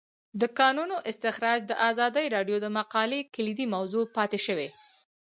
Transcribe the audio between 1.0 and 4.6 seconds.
استخراج د ازادي راډیو د مقالو کلیدي موضوع پاتې